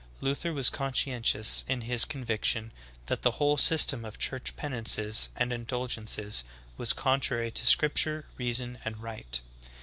Luther 0.19 0.51
was 0.51 0.71
conscientious 0.71 1.63
in 1.67 1.81
his 1.81 2.05
conviction 2.05 2.71
that 3.05 3.21
the 3.21 3.29
whole 3.37 3.55
system 3.55 4.03
of 4.03 4.17
church 4.17 4.57
penances 4.57 5.29
and 5.35 5.53
indulgences 5.53 6.43
was 6.75 6.91
contrary 6.91 7.51
to 7.51 7.67
scrip 7.67 7.93
ture, 7.93 8.25
reason, 8.35 8.79
and 8.83 8.97
right. 9.03 9.39